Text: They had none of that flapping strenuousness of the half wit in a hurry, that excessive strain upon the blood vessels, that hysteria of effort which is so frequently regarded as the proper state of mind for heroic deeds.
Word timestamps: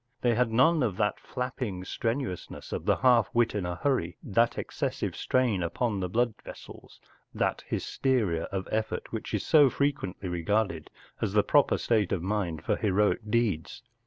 They 0.21 0.33
had 0.33 0.51
none 0.51 0.81
of 0.81 0.97
that 0.97 1.19
flapping 1.19 1.85
strenuousness 1.85 2.71
of 2.73 2.85
the 2.85 2.95
half 2.95 3.29
wit 3.35 3.53
in 3.53 3.67
a 3.67 3.75
hurry, 3.75 4.17
that 4.23 4.57
excessive 4.57 5.15
strain 5.15 5.61
upon 5.61 5.99
the 5.99 6.09
blood 6.09 6.33
vessels, 6.43 6.99
that 7.35 7.63
hysteria 7.67 8.45
of 8.45 8.67
effort 8.71 9.11
which 9.11 9.31
is 9.31 9.45
so 9.45 9.69
frequently 9.69 10.27
regarded 10.27 10.89
as 11.21 11.33
the 11.33 11.43
proper 11.43 11.77
state 11.77 12.11
of 12.11 12.23
mind 12.23 12.63
for 12.63 12.77
heroic 12.77 13.29
deeds. 13.29 13.83